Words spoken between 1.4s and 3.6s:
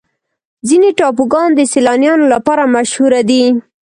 د سیلانیانو لپاره مشهوره دي.